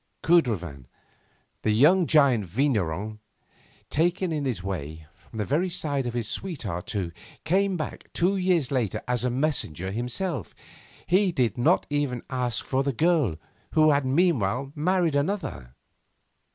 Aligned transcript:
Cudrefin, 0.23 0.87
the 1.61 1.69
young 1.69 2.07
giant 2.07 2.45
vigneron, 2.47 3.19
taken 3.91 4.31
in 4.31 4.45
this 4.45 4.63
way, 4.63 5.05
from 5.13 5.37
the 5.37 5.45
very 5.45 5.69
side 5.69 6.07
of 6.07 6.15
his 6.15 6.27
sweetheart 6.27 6.87
too, 6.87 7.11
came 7.43 7.77
back 7.77 8.11
two 8.11 8.35
years 8.35 8.71
later 8.71 9.03
as 9.07 9.23
a 9.23 9.29
messenger 9.29 9.91
himself. 9.91 10.55
He 11.05 11.31
did 11.31 11.55
not 11.55 11.85
even 11.91 12.23
ask 12.31 12.65
for 12.65 12.81
the 12.81 12.93
girl, 12.93 13.35
who 13.73 13.91
had 13.91 14.03
meanwhile 14.03 14.71
married 14.75 15.13
another. 15.13 15.75